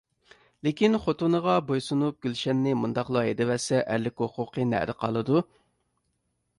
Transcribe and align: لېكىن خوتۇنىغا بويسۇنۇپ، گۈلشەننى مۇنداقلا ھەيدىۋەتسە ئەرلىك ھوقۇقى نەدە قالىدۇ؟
لېكىن 0.67 0.97
خوتۇنىغا 1.03 1.57
بويسۇنۇپ، 1.67 2.19
گۈلشەننى 2.27 2.75
مۇنداقلا 2.85 3.23
ھەيدىۋەتسە 3.29 3.85
ئەرلىك 3.87 4.27
ھوقۇقى 4.27 4.69
نەدە 4.75 5.01
قالىدۇ؟ 5.05 5.49